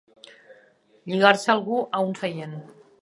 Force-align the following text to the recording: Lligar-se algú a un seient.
Lligar-se 1.11 1.51
algú 1.55 1.77
a 1.99 2.03
un 2.07 2.17
seient. 2.23 2.57